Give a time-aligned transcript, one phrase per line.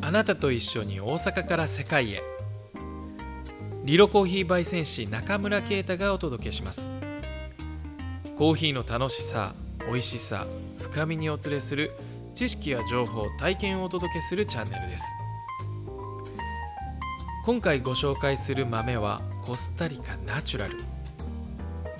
[0.00, 2.22] あなたと一緒に大阪から世界へ。
[3.84, 6.90] リロコーヒー焙煎士中村啓太がお届けします。
[8.36, 9.54] コーヒーの楽しさ
[9.86, 10.46] 美味しさ
[10.78, 11.90] 深みにお連れする
[12.34, 15.04] 知識や情報体験をお届けするチャンネルです。
[17.44, 20.76] 今回ご紹介する豆はコスタリカナチュラル。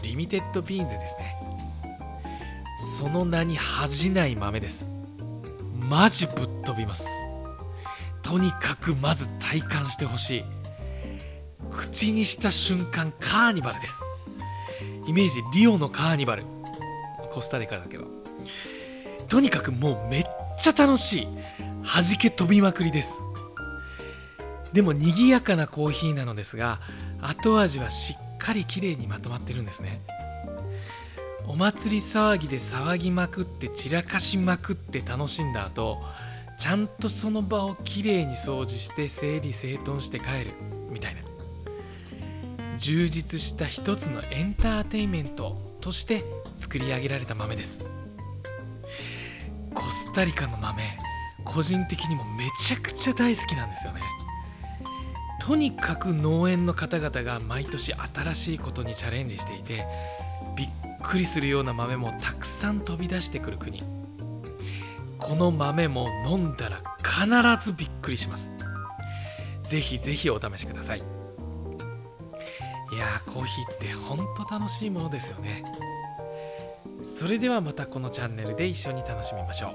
[0.03, 1.35] リミテッドビーンズですね。
[2.80, 4.87] その名に恥じない豆です。
[5.75, 7.09] マジぶっ飛びます。
[8.29, 10.45] とにかくまず体感してほしい。
[11.71, 14.03] 口にした瞬間カーニバルです。
[15.07, 16.45] イメージリオのカーニバル。
[17.31, 18.05] コスタリカだけど
[19.29, 20.25] とにかくもうめっ
[20.59, 21.29] ちゃ楽しい。
[21.83, 23.19] 弾け飛びまくりです。
[24.75, 26.81] でも賑やかなコーヒーなのですが
[27.23, 30.03] 後味はしっかりきれいにまとまってるんですね。
[31.47, 35.97] お祭り騒ぎで騒ぎまくって散らかしまくって楽しんだ後
[36.59, 40.53] ちゃんとその場をきれいに掃除して整理整頓して帰る。
[40.91, 41.20] みたいな。
[42.77, 46.25] 充実した一つのエンターテインメントとして
[46.56, 47.84] 作り上げられた豆です。
[49.75, 50.83] コスタリカの豆
[51.45, 54.01] 個人的にもめちゃくちゃ大好きなんですよね。
[55.41, 59.84] とにかく農園の方々が毎年新しいことにチャレンジしていて
[60.56, 60.69] びっ
[61.03, 63.98] くりするような豆もたくさん飛び出してくる国。
[65.29, 67.27] この豆も飲んだら必
[67.67, 68.51] ずびっくりします。
[69.62, 71.01] ぜひぜひお試しください。
[71.01, 75.62] いやーコーヒーってほんと楽しいものですよね。
[77.05, 79.73] それではまたこのチャンネルで一緒に楽しみましょう。